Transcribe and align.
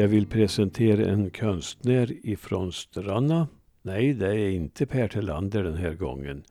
Jag 0.00 0.08
vill 0.08 0.26
presentera 0.26 1.10
en 1.10 1.30
konstnär 1.30 2.26
ifrån 2.26 2.72
Stranna. 2.72 3.48
Nej, 3.82 4.14
det 4.14 4.26
är 4.26 4.50
inte 4.50 4.86
Per 4.86 5.08
Tillander 5.08 5.64
den 5.64 5.76
här 5.76 5.94
gången. 5.94 6.44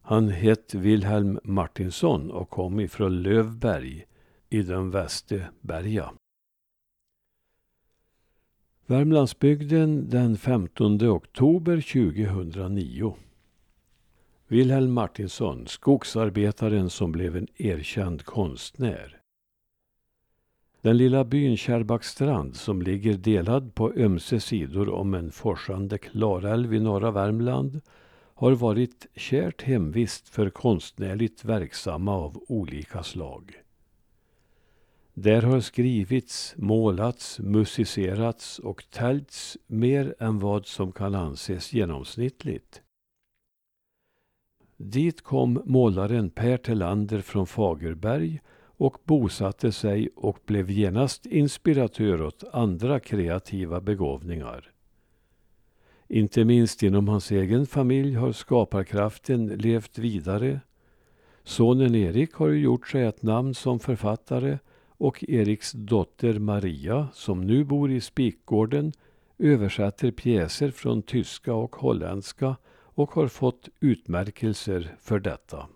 Han 0.00 0.28
hette 0.28 0.78
Wilhelm 0.78 1.38
Martinsson 1.44 2.30
och 2.30 2.50
kom 2.50 2.80
ifrån 2.80 3.22
Lövberg 3.22 4.04
i 4.50 4.62
den 4.62 4.90
västra 4.90 5.40
berga. 5.60 6.12
Värmlandsbygden 8.86 10.10
den 10.10 10.36
15 10.36 11.08
oktober 11.08 11.80
2009. 11.80 13.16
Wilhelm 14.48 14.92
Martinsson, 14.92 15.66
skogsarbetaren 15.66 16.90
som 16.90 17.12
blev 17.12 17.36
en 17.36 17.48
erkänd 17.56 18.24
konstnär. 18.24 19.21
Den 20.82 20.96
lilla 20.96 21.24
byn 21.24 21.56
Kärrbackstrand 21.56 22.56
som 22.56 22.82
ligger 22.82 23.14
delad 23.14 23.74
på 23.74 23.92
ömse 23.92 24.40
sidor 24.40 24.88
om 24.88 25.14
en 25.14 25.30
forsande 25.32 25.98
Klarälv 25.98 26.74
i 26.74 26.80
norra 26.80 27.10
Värmland 27.10 27.80
har 28.34 28.52
varit 28.52 29.06
kärt 29.14 29.62
hemvist 29.62 30.28
för 30.28 30.50
konstnärligt 30.50 31.44
verksamma 31.44 32.12
av 32.12 32.44
olika 32.48 33.02
slag. 33.02 33.52
Där 35.14 35.42
har 35.42 35.60
skrivits, 35.60 36.54
målats, 36.56 37.38
musicerats 37.38 38.58
och 38.58 38.84
täljts 38.90 39.58
mer 39.66 40.14
än 40.18 40.38
vad 40.38 40.66
som 40.66 40.92
kan 40.92 41.14
anses 41.14 41.72
genomsnittligt. 41.72 42.82
Dit 44.76 45.22
kom 45.22 45.62
målaren 45.64 46.30
Per 46.30 46.56
Telander 46.56 47.20
från 47.20 47.46
Fagerberg 47.46 48.40
och 48.82 48.98
bosatte 49.04 49.72
sig 49.72 50.08
och 50.16 50.38
blev 50.46 50.70
genast 50.70 51.26
inspiratör 51.26 52.22
åt 52.22 52.44
andra 52.52 53.00
kreativa 53.00 53.80
begåvningar. 53.80 54.72
Inte 56.08 56.44
minst 56.44 56.82
inom 56.82 57.08
hans 57.08 57.30
egen 57.30 57.66
familj 57.66 58.14
har 58.14 58.32
skaparkraften 58.32 59.46
levt 59.46 59.98
vidare. 59.98 60.60
Sonen 61.44 61.94
Erik 61.94 62.34
har 62.34 62.48
gjort 62.48 62.88
sig 62.88 63.02
ett 63.02 63.22
namn 63.22 63.54
som 63.54 63.80
författare 63.80 64.58
och 64.86 65.24
Eriks 65.28 65.72
dotter 65.72 66.38
Maria, 66.38 67.08
som 67.12 67.40
nu 67.40 67.64
bor 67.64 67.90
i 67.90 68.00
Spikgården, 68.00 68.92
översätter 69.38 70.10
pjäser 70.10 70.70
från 70.70 71.02
tyska 71.02 71.54
och 71.54 71.76
holländska 71.76 72.56
och 72.94 73.10
har 73.10 73.28
fått 73.28 73.68
utmärkelser 73.80 74.96
för 75.00 75.18
detta. 75.18 75.68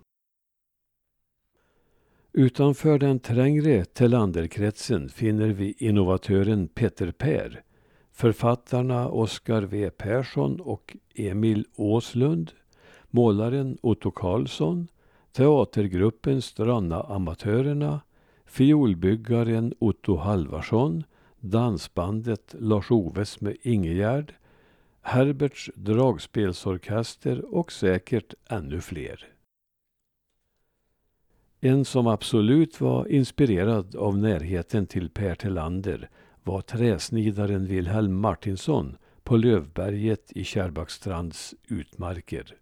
Utanför 2.37 2.99
den 2.99 3.19
trängre 3.19 3.85
Tellanderkretsen 3.85 5.09
finner 5.09 5.47
vi 5.47 5.75
innovatören 5.77 6.67
Peter 6.67 7.11
Per, 7.11 7.63
författarna 8.11 9.09
Oskar 9.09 9.61
W 9.61 9.89
Persson 9.89 10.61
och 10.61 10.97
Emil 11.15 11.65
Åslund, 11.75 12.51
målaren 13.09 13.77
Otto 13.81 14.11
Karlsson, 14.11 14.87
teatergruppen 15.31 16.41
Stranna 16.41 17.01
Amatörerna, 17.01 18.01
fiolbyggaren 18.45 19.73
Otto 19.79 20.15
Halvarsson, 20.15 21.03
dansbandet 21.39 22.55
Lars-Oves 22.59 23.41
med 23.41 23.57
Ingegärd, 23.61 24.33
Herberts 25.01 25.71
dragspelsorkester 25.75 27.55
och 27.55 27.71
säkert 27.71 28.33
ännu 28.49 28.81
fler. 28.81 29.36
En 31.59 31.85
som 31.85 32.07
absolut 32.07 32.81
var 32.81 33.07
inspirerad 33.07 33.95
av 33.95 34.17
närheten 34.17 34.87
till 34.87 35.09
Per 35.09 35.35
Tillander 35.35 36.09
var 36.43 36.61
träsnidaren 36.61 37.65
Wilhelm 37.65 38.15
Martinsson 38.15 38.97
på 39.23 39.37
Lövberget 39.37 40.31
i 40.31 40.43
Kärrbackstrands 40.43 41.55
utmarker. 41.67 42.55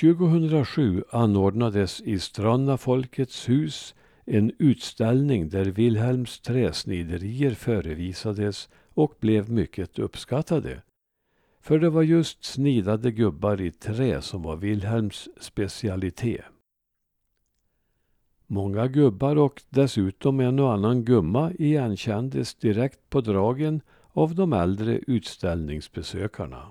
2007 0.00 1.04
anordnades 1.10 2.00
i 2.00 2.18
Stranna 2.18 2.78
Folkets 2.78 3.48
hus 3.48 3.94
en 4.24 4.52
utställning 4.58 5.48
där 5.48 5.64
Wilhelms 5.64 6.40
träsniderier 6.40 7.54
förevisades 7.54 8.68
och 8.94 9.14
blev 9.20 9.50
mycket 9.50 9.98
uppskattade. 9.98 10.82
För 11.68 11.78
det 11.78 11.90
var 11.90 12.02
just 12.02 12.44
snidade 12.44 13.10
gubbar 13.10 13.60
i 13.60 13.70
trä 13.70 14.22
som 14.22 14.42
var 14.42 14.56
Wilhelms 14.56 15.28
specialitet. 15.40 16.44
Många 18.46 18.86
gubbar 18.86 19.36
och 19.36 19.62
dessutom 19.68 20.40
en 20.40 20.58
och 20.58 20.72
annan 20.72 21.04
gumma 21.04 21.52
igenkändes 21.58 22.54
direkt 22.54 23.10
på 23.10 23.20
dragen 23.20 23.80
av 24.12 24.34
de 24.34 24.52
äldre 24.52 25.00
utställningsbesökarna. 25.06 26.66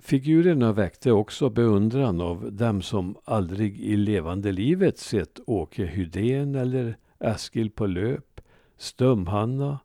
Figurerna 0.00 0.72
väckte 0.72 1.12
också 1.12 1.50
beundran 1.50 2.20
av 2.20 2.52
dem 2.52 2.82
som 2.82 3.16
aldrig 3.24 3.80
i 3.80 3.96
levande 3.96 4.52
livet 4.52 4.98
sett 4.98 5.40
Åke 5.46 5.84
Hydén 5.84 6.54
eller 6.54 6.96
Eskil 7.18 7.70
på 7.70 7.86
löp, 7.86 8.40
Stumhanna, 8.76 9.78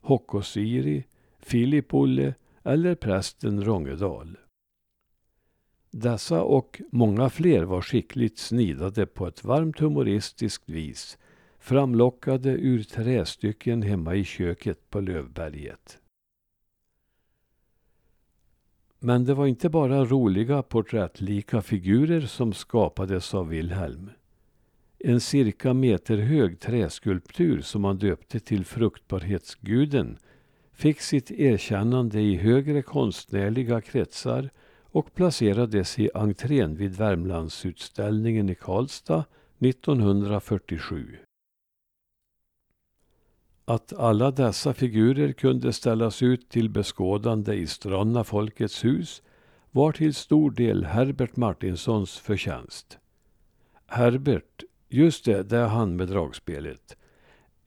Hokkosiri, 0.00 1.04
Filip-Olle 1.38 2.34
eller 2.62 2.94
prästen 2.94 3.64
Rongedal. 3.64 4.36
Dessa 5.90 6.42
och 6.42 6.80
många 6.92 7.30
fler 7.30 7.62
var 7.62 7.82
skickligt 7.82 8.38
snidade 8.38 9.06
på 9.06 9.26
ett 9.26 9.44
varmt 9.44 9.78
humoristiskt 9.78 10.68
vis 10.68 11.18
framlockade 11.58 12.50
ur 12.50 12.82
trästycken 12.82 13.82
hemma 13.82 14.14
i 14.14 14.24
köket 14.24 14.90
på 14.90 15.00
Lövberget. 15.00 15.98
Men 18.98 19.24
det 19.24 19.34
var 19.34 19.46
inte 19.46 19.68
bara 19.68 20.04
roliga 20.04 20.62
porträttlika 20.62 21.62
figurer 21.62 22.20
som 22.20 22.52
skapades 22.52 23.34
av 23.34 23.48
Wilhelm. 23.48 24.10
En 24.98 25.20
cirka 25.20 25.74
meterhög 25.74 26.60
träskulptur 26.60 27.60
som 27.60 27.84
han 27.84 27.98
döpte 27.98 28.40
till 28.40 28.64
fruktbarhetsguden 28.64 30.18
fick 30.80 31.00
sitt 31.00 31.30
erkännande 31.30 32.20
i 32.20 32.36
högre 32.36 32.82
konstnärliga 32.82 33.80
kretsar 33.80 34.50
och 34.84 35.14
placerades 35.14 35.98
i 35.98 36.10
entrén 36.14 36.76
vid 36.76 36.96
Värmlandsutställningen 36.96 38.50
i 38.50 38.54
Karlstad 38.54 39.24
1947. 39.58 41.16
Att 43.64 43.92
alla 43.92 44.30
dessa 44.30 44.74
figurer 44.74 45.32
kunde 45.32 45.72
ställas 45.72 46.22
ut 46.22 46.48
till 46.48 46.70
beskådande 46.70 47.54
i 47.54 47.66
Stranna 47.66 48.24
Folkets 48.24 48.84
hus 48.84 49.22
var 49.70 49.92
till 49.92 50.14
stor 50.14 50.50
del 50.50 50.84
Herbert 50.84 51.36
Martinssons 51.36 52.18
förtjänst. 52.18 52.98
Herbert, 53.86 54.62
just 54.88 55.24
det, 55.24 55.42
det 55.42 55.58
är 55.58 55.68
han 55.68 55.96
med 55.96 56.08
dragspelet, 56.08 56.96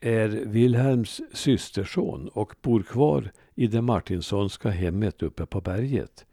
är 0.06 0.28
Wilhelms 0.28 1.22
systerson 1.34 2.28
och 2.28 2.56
bor 2.62 2.84
kvar 2.84 3.32
i 3.56 3.68
det 3.68 3.82
Martinssonska 3.82 4.70
hemmet 4.70 5.24
uppe 5.24 5.46
på 5.46 5.62
berget. 5.62 6.26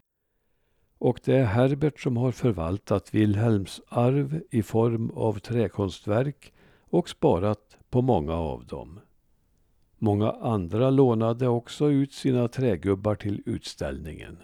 Och 0.99 1.21
det 1.25 1.35
är 1.37 1.45
Herbert 1.45 2.01
som 2.01 2.17
har 2.17 2.33
förvaltat 2.33 3.15
Wilhelms 3.15 3.81
arv 3.89 4.43
i 4.51 4.63
form 4.63 5.11
av 5.11 5.39
träkonstverk 5.39 6.53
och 6.81 7.09
sparat 7.09 7.79
på 7.91 8.03
många 8.03 8.35
av 8.35 8.67
dem. 8.67 9.01
Många 9.99 10.31
andra 10.31 10.91
lånade 10.91 11.49
också 11.49 11.91
ut 11.91 12.13
sina 12.13 12.49
trägubbar 12.49 13.15
till 13.15 13.43
utställningen. 13.47 14.39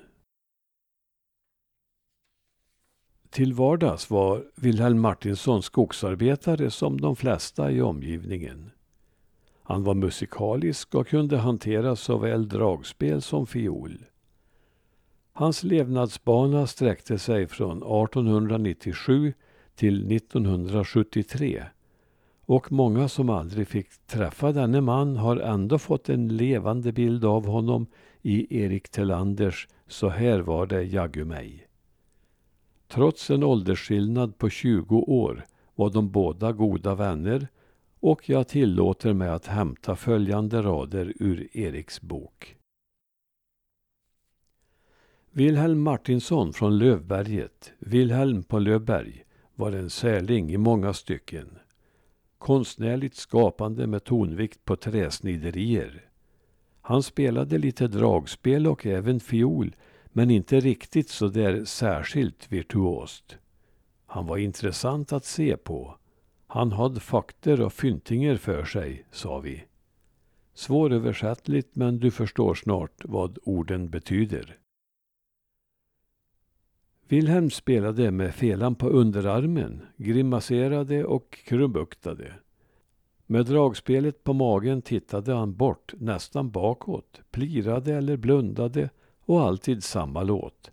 Till 3.31 3.53
vardags 3.53 4.11
var 4.11 4.45
Wilhelm 4.57 5.01
Martinsson 5.01 5.63
skogsarbetare 5.63 6.71
som 6.71 7.01
de 7.01 7.17
flesta 7.17 7.71
i 7.71 7.83
omgivningen. 7.83 8.71
Han 9.69 9.85
var 9.85 9.95
musikalisk 9.95 10.95
och 10.95 11.07
kunde 11.07 11.37
hantera 11.37 11.97
såväl 11.97 12.49
dragspel 12.49 13.23
som 13.23 13.47
fiol. 13.47 13.99
Hans 15.33 15.63
levnadsbana 15.63 16.67
sträckte 16.67 17.19
sig 17.19 17.47
från 17.47 17.77
1897 17.77 19.35
till 19.75 20.13
1973 20.13 21.65
och 22.45 22.73
många 22.73 23.09
som 23.09 23.31
aldrig 23.31 23.69
fick 23.69 24.07
träffa 24.07 24.53
denne 24.53 24.81
man 24.81 25.17
har 25.17 25.37
ändå 25.37 25.79
fått 25.79 26.09
en 26.09 26.29
levande 26.29 26.93
bild 26.93 27.25
av 27.25 27.47
honom 27.47 27.87
i 28.23 28.63
Erik 28.63 28.89
Telanders 28.89 29.69
Så 29.87 30.09
här 30.09 30.39
var 30.39 30.67
det 30.67 30.83
jaggu 30.83 31.25
mig. 31.25 31.67
Trots 32.89 33.31
en 33.31 33.43
åldersskillnad 33.43 34.39
på 34.39 34.51
20 34.51 34.97
år 34.97 35.47
var 35.75 35.91
de 35.91 36.11
båda 36.11 36.53
goda 36.53 36.95
vänner 36.95 37.49
och 38.01 38.29
jag 38.29 38.49
tillåter 38.49 39.13
mig 39.13 39.29
att 39.29 39.47
hämta 39.47 39.97
följande 39.97 40.63
rader 40.63 41.13
ur 41.17 41.57
Eriks 41.57 42.01
bok. 42.01 42.57
Wilhelm 45.31 45.81
Martinsson 45.81 46.53
från 46.53 46.79
Lövberget, 46.79 47.73
Wilhelm 47.79 48.43
på 48.43 48.59
Lövberg, 48.59 49.25
var 49.55 49.73
en 49.73 49.91
särling 49.91 50.51
i 50.51 50.57
många 50.57 50.93
stycken. 50.93 51.59
konstnärligt 52.39 53.15
skapande 53.15 53.87
med 53.87 54.05
tonvikt 54.05 54.65
på 54.65 54.77
träsniderier. 54.77 56.09
Han 56.81 57.03
spelade 57.03 57.59
lite 57.59 57.89
dragspel 57.89 58.67
och 58.67 58.87
även 58.87 59.21
fiol, 59.21 59.77
men 60.07 60.31
inte 60.31 60.61
riktigt 60.61 61.09
så 61.09 61.29
där 61.29 61.65
särskilt 61.65 62.53
virtuost. 62.53 63.39
Han 64.07 64.27
var 64.27 64.37
intressant 64.37 65.13
att 65.13 65.25
se 65.25 65.57
på. 65.57 65.99
Han 66.57 66.73
hade 66.73 67.01
fakter 67.01 67.61
och 67.61 67.73
fyntinger 67.73 68.37
för 68.37 68.65
sig, 68.65 69.07
sa 69.11 69.39
vi. 69.39 69.65
Svåröversättligt, 70.55 71.77
men 71.77 71.99
du 71.99 72.11
förstår 72.11 72.55
snart 72.55 73.05
vad 73.05 73.39
orden 73.43 73.91
betyder. 73.91 74.59
Wilhelm 77.09 77.51
spelade 77.51 78.11
med 78.11 78.35
felan 78.35 78.75
på 78.75 78.89
underarmen, 78.89 79.83
grimaserade 79.97 81.05
och 81.05 81.39
krumbuktade. 81.45 82.33
Med 83.27 83.47
dragspelet 83.47 84.25
på 84.25 84.33
magen 84.33 84.83
tittade 84.83 85.35
han 85.35 85.55
bort, 85.55 85.95
nästan 85.99 86.51
bakåt, 86.51 87.21
plirade 87.31 87.95
eller 87.95 88.17
blundade 88.17 88.91
och 89.21 89.41
alltid 89.41 89.85
samma 89.85 90.23
låt. 90.23 90.71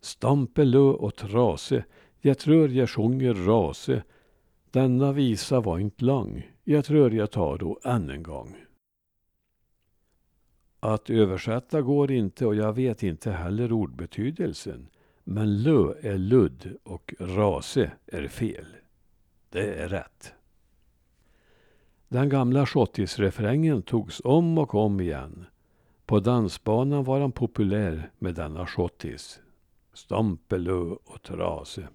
Stampelö 0.00 0.78
och 0.78 1.16
trase, 1.16 1.84
jag 2.20 2.38
tror 2.38 2.68
jag 2.70 2.90
sjunger 2.90 3.34
rase. 3.34 4.02
Denna 4.74 5.12
visa 5.12 5.60
var 5.60 5.78
inte 5.78 6.04
lång, 6.04 6.50
jag 6.64 6.84
tror 6.84 7.14
jag 7.14 7.30
tar 7.30 7.58
då 7.58 7.80
än 7.84 8.10
en 8.10 8.22
gång. 8.22 8.56
Att 10.80 11.10
översätta 11.10 11.82
går 11.82 12.12
inte 12.12 12.46
och 12.46 12.54
jag 12.54 12.72
vet 12.72 13.02
inte 13.02 13.30
heller 13.30 13.72
ordbetydelsen. 13.72 14.86
Men 15.24 15.62
lö 15.62 15.94
är 16.02 16.18
ludd 16.18 16.76
och 16.82 17.14
rase 17.18 17.92
är 18.06 18.28
fel. 18.28 18.66
Det 19.50 19.74
är 19.74 19.88
rätt. 19.88 20.34
Den 22.08 22.28
gamla 22.28 22.66
schottisrefrängen 22.66 23.82
togs 23.82 24.20
om 24.24 24.58
och 24.58 24.74
om 24.74 25.00
igen. 25.00 25.46
På 26.06 26.20
dansbanan 26.20 27.04
var 27.04 27.20
han 27.20 27.32
populär 27.32 28.10
med 28.18 28.34
denna 28.34 28.66
schottis. 28.66 29.40
Stampelö 29.92 30.94
och 31.04 31.22
trase. 31.22 31.88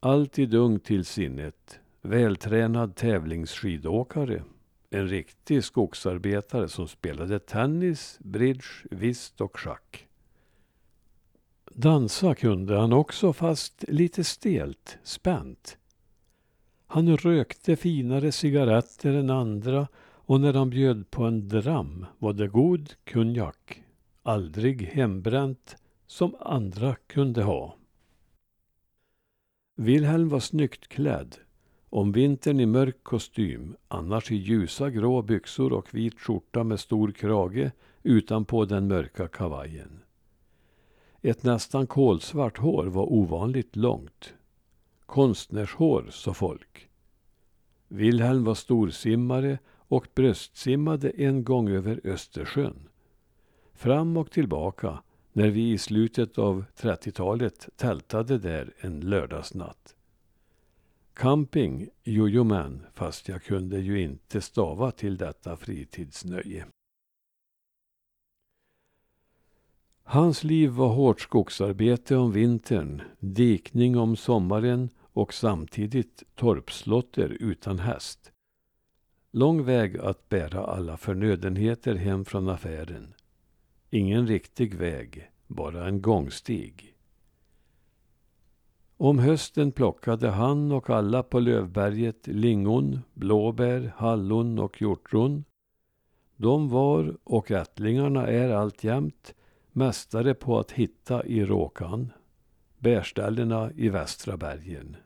Alltid 0.00 0.54
ung 0.54 0.80
till 0.80 1.04
sinnet, 1.04 1.80
vältränad 2.02 2.96
tävlingsskidåkare. 2.96 4.42
En 4.90 5.08
riktig 5.08 5.64
skogsarbetare 5.64 6.68
som 6.68 6.88
spelade 6.88 7.38
tennis, 7.38 8.18
bridge, 8.20 8.66
whist 8.90 9.40
och 9.40 9.58
schack. 9.58 10.08
Dansa 11.74 12.34
kunde 12.34 12.78
han 12.78 12.92
också, 12.92 13.32
fast 13.32 13.84
lite 13.88 14.24
stelt, 14.24 14.98
spänt. 15.02 15.78
Han 16.86 17.16
rökte 17.16 17.76
finare 17.76 18.32
cigaretter 18.32 19.14
än 19.14 19.30
andra 19.30 19.88
och 20.00 20.40
när 20.40 20.54
han 20.54 20.70
bjöd 20.70 21.10
på 21.10 21.24
en 21.24 21.48
dram 21.48 22.06
var 22.18 22.32
det 22.32 22.48
god 22.48 22.92
konjak, 23.12 23.82
aldrig 24.22 24.82
hembränt, 24.82 25.76
som 26.06 26.36
andra 26.40 26.94
kunde 26.94 27.42
ha. 27.42 27.74
Wilhelm 29.80 30.28
var 30.28 30.40
snyggt 30.40 30.88
klädd, 30.88 31.36
om 31.90 32.12
vintern 32.12 32.60
i 32.60 32.66
mörk 32.66 32.96
kostym, 33.02 33.76
annars 33.88 34.32
i 34.32 34.36
ljusa 34.36 34.90
grå 34.90 35.22
byxor 35.22 35.72
och 35.72 35.94
vit 35.94 36.20
skjorta 36.20 36.64
med 36.64 36.80
stor 36.80 37.12
krage 37.12 37.70
utanpå 38.02 38.64
den 38.64 38.88
mörka 38.88 39.28
kavajen. 39.28 40.02
Ett 41.22 41.42
nästan 41.42 41.86
kolsvart 41.86 42.58
hår 42.58 42.86
var 42.86 43.12
ovanligt 43.12 43.76
långt. 43.76 44.34
Konstnärshår, 45.06 46.06
sa 46.10 46.34
folk. 46.34 46.88
Wilhelm 47.88 48.44
var 48.44 48.54
storsimmare 48.54 49.58
och 49.68 50.06
bröstsimmade 50.14 51.10
en 51.10 51.44
gång 51.44 51.68
över 51.68 52.00
Östersjön. 52.04 52.88
Fram 53.74 54.16
och 54.16 54.30
tillbaka 54.30 55.02
när 55.32 55.48
vi 55.48 55.72
i 55.72 55.78
slutet 55.78 56.38
av 56.38 56.64
30-talet 56.76 57.68
tältade 57.76 58.38
där 58.38 58.74
en 58.80 59.00
lördagsnatt. 59.00 59.94
Camping, 61.14 61.88
jojomen, 62.04 62.86
fast 62.94 63.28
jag 63.28 63.42
kunde 63.42 63.78
ju 63.78 64.00
inte 64.00 64.40
stava 64.40 64.90
till 64.90 65.16
detta 65.16 65.56
fritidsnöje. 65.56 66.66
Hans 70.02 70.44
liv 70.44 70.70
var 70.70 70.88
hårt 70.88 71.20
skogsarbete 71.20 72.16
om 72.16 72.32
vintern, 72.32 73.02
dikning 73.18 73.96
om 73.96 74.16
sommaren 74.16 74.90
och 74.98 75.34
samtidigt 75.34 76.22
torpslotter 76.34 77.36
utan 77.40 77.78
häst. 77.78 78.32
Lång 79.30 79.64
väg 79.64 79.98
att 79.98 80.28
bära 80.28 80.64
alla 80.64 80.96
förnödenheter 80.96 81.94
hem 81.94 82.24
från 82.24 82.48
affären. 82.48 83.14
Ingen 83.90 84.26
riktig 84.26 84.74
väg, 84.74 85.30
bara 85.46 85.88
en 85.88 86.02
gångstig. 86.02 86.94
Om 88.96 89.18
hösten 89.18 89.72
plockade 89.72 90.28
han 90.28 90.72
och 90.72 90.90
alla 90.90 91.22
på 91.22 91.40
Lövberget 91.40 92.26
lingon, 92.26 93.00
blåbär, 93.14 93.92
hallon 93.96 94.58
och 94.58 94.82
hjortron. 94.82 95.44
De 96.36 96.68
var, 96.68 97.16
och 97.24 97.50
ättlingarna 97.50 98.26
är 98.26 98.50
alltjämt, 98.50 99.34
mästare 99.72 100.34
på 100.34 100.58
att 100.58 100.72
hitta 100.72 101.26
i 101.26 101.44
Råkan, 101.44 102.12
bärställena 102.78 103.72
i 103.76 103.88
västra 103.88 104.36
bergen. 104.36 104.96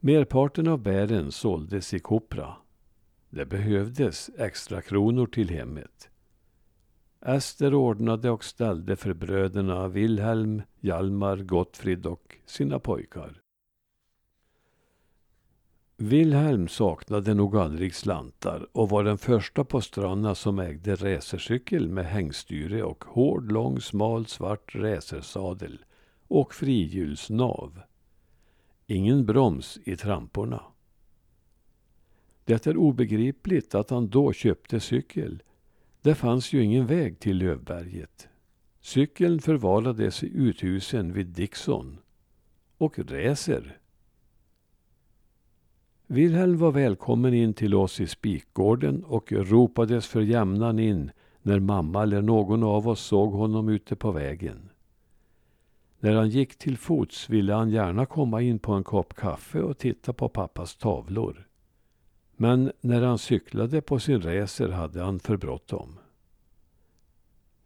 Merparten 0.00 0.68
av 0.68 0.82
bären 0.82 1.32
såldes 1.32 1.94
i 1.94 1.98
Kopra. 1.98 2.56
Det 3.30 3.46
behövdes 3.46 4.30
extra 4.38 4.82
kronor 4.82 5.26
till 5.26 5.50
hemmet. 5.50 6.09
Ester 7.26 7.74
ordnade 7.74 8.30
och 8.30 8.44
ställde 8.44 8.96
för 8.96 9.12
bröderna 9.14 9.88
Wilhelm, 9.88 10.62
Hjalmar, 10.80 11.36
Gottfrid 11.36 12.06
och 12.06 12.36
sina 12.46 12.78
pojkar. 12.78 13.40
Wilhelm 15.96 16.68
saknade 16.68 17.34
nog 17.34 17.56
aldrig 17.56 17.94
slantar 17.94 18.68
och 18.72 18.88
var 18.88 19.04
den 19.04 19.18
första 19.18 19.64
på 19.64 19.80
Stranna 19.80 20.34
som 20.34 20.58
ägde 20.58 20.94
racercykel 20.94 21.88
med 21.88 22.06
hängstyre 22.06 22.82
och 22.82 23.04
hård, 23.04 23.52
lång, 23.52 23.80
smal, 23.80 24.26
svart 24.26 24.74
racersadel 24.74 25.84
och 26.28 26.54
frihjulsnav. 26.54 27.80
Ingen 28.86 29.26
broms 29.26 29.78
i 29.84 29.96
tramporna. 29.96 30.62
Det 32.44 32.66
är 32.66 32.76
obegripligt 32.76 33.74
att 33.74 33.90
han 33.90 34.08
då 34.08 34.32
köpte 34.32 34.80
cykel. 34.80 35.42
Det 36.02 36.14
fanns 36.14 36.52
ju 36.52 36.64
ingen 36.64 36.86
väg 36.86 37.20
till 37.20 37.38
Lövberget. 37.38 38.28
Cykeln 38.80 39.40
förvarades 39.40 40.22
i 40.22 40.26
uthusen 40.34 41.12
vid 41.12 41.26
Dixon. 41.26 41.98
Och 42.78 42.98
Räser. 42.98 43.78
Wilhelm 46.06 46.58
var 46.58 46.72
välkommen 46.72 47.34
in 47.34 47.54
till 47.54 47.74
oss 47.74 48.00
i 48.00 48.06
spikgården 48.06 49.04
och 49.04 49.32
ropades 49.32 50.06
för 50.06 50.20
jämnan 50.20 50.78
in 50.78 51.10
när 51.42 51.60
mamma 51.60 52.02
eller 52.02 52.22
någon 52.22 52.62
av 52.62 52.88
oss 52.88 53.00
såg 53.00 53.32
honom 53.32 53.68
ute 53.68 53.96
på 53.96 54.12
vägen. 54.12 54.68
När 55.98 56.14
han 56.14 56.28
gick 56.28 56.58
till 56.58 56.78
fots 56.78 57.30
ville 57.30 57.54
han 57.54 57.70
gärna 57.70 58.06
komma 58.06 58.42
in 58.42 58.58
på 58.58 58.72
en 58.72 58.84
kopp 58.84 59.14
kaffe 59.14 59.60
och 59.60 59.78
titta 59.78 60.12
på 60.12 60.28
pappas 60.28 60.76
tavlor. 60.76 61.49
Men 62.42 62.72
när 62.80 63.02
han 63.02 63.18
cyklade 63.18 63.80
på 63.80 63.98
sin 63.98 64.22
racer 64.22 64.68
hade 64.68 65.02
han 65.02 65.20
för 65.20 65.36
bråttom. 65.36 65.98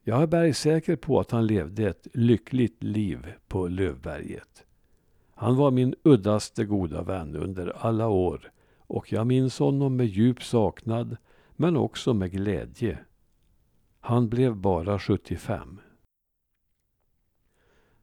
Jag 0.02 0.22
är 0.22 0.26
bergsäker 0.26 0.96
på 0.96 1.20
att 1.20 1.30
han 1.30 1.46
levde 1.46 1.88
ett 1.88 2.06
lyckligt 2.12 2.82
liv 2.82 3.32
på 3.48 3.68
Lövberget. 3.68 4.64
Han 5.34 5.56
var 5.56 5.70
min 5.70 5.94
uddaste 6.02 6.64
goda 6.64 7.02
vän 7.02 7.36
under 7.36 7.86
alla 7.86 8.08
år 8.08 8.52
och 8.78 9.12
jag 9.12 9.26
minns 9.26 9.58
honom 9.58 9.96
med 9.96 10.06
djup 10.06 10.42
saknad 10.42 11.16
men 11.56 11.76
också 11.76 12.14
med 12.14 12.30
glädje. 12.30 12.98
Han 14.00 14.28
blev 14.28 14.56
bara 14.56 14.98
75. 14.98 15.80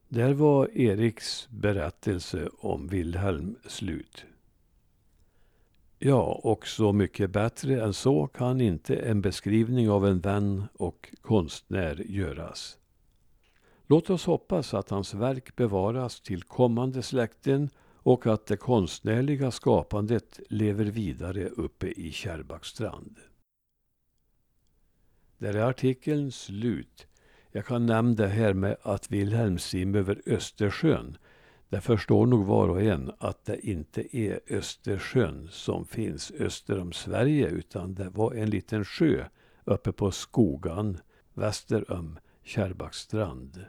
Där 0.08 0.34
var 0.34 0.78
Eriks 0.78 1.48
berättelse 1.50 2.50
om 2.60 2.88
Wilhelm 2.88 3.56
slut. 3.66 4.26
Ja, 6.04 6.40
och 6.44 6.68
så 6.68 6.94
mycket 6.94 7.30
bättre 7.30 7.84
än 7.84 7.94
så 7.94 8.28
kan 8.28 8.62
inte 8.62 8.96
en 8.96 9.22
beskrivning 9.22 9.90
av 9.90 10.08
en 10.08 10.20
vän 10.20 10.64
och 10.74 11.16
konstnär 11.22 11.96
göras. 12.06 12.78
Låt 13.88 14.10
oss 14.10 14.26
hoppas 14.26 14.74
att 14.74 14.90
hans 14.90 15.14
verk 15.14 15.56
bevaras 15.56 16.22
till 16.22 16.44
kommande 16.44 17.02
släkten 17.02 17.70
och 17.96 18.28
att 18.28 18.46
det 18.46 18.58
konstnärliga 18.58 19.52
skapandet 19.52 20.40
lever 20.50 20.86
vidare 20.86 21.46
uppe 21.46 21.88
i 21.88 22.12
Kärrbackstrand. 22.12 23.20
Där 25.38 25.54
är 25.54 25.64
artikeln 25.64 26.32
slut. 26.32 27.08
Jag 27.52 27.66
kan 27.66 27.86
nämna 27.86 28.16
det 28.16 28.28
här 28.28 28.54
med 28.54 28.78
att 28.82 29.12
Wilhelm 29.12 29.60
sim 29.60 29.96
över 29.96 30.22
Östersjön. 30.26 31.18
Det 31.72 31.82
förstår 31.82 32.26
nog 32.26 32.46
var 32.46 32.70
och 32.70 32.82
en 32.82 33.12
att 33.20 33.46
det 33.46 33.68
inte 33.68 34.18
är 34.18 34.40
Östersjön 34.50 35.48
som 35.52 35.86
finns 35.86 36.32
öster 36.32 36.80
om 36.80 36.92
Sverige 36.92 37.48
utan 37.48 37.96
det 37.96 38.10
var 38.10 38.34
en 38.34 38.50
liten 38.50 38.86
sjö 38.86 39.26
uppe 39.66 39.92
på 39.92 40.12
Skogan 40.12 40.98
väster 41.34 41.92
om 41.92 42.20
Kärrbackstrand. 42.44 43.66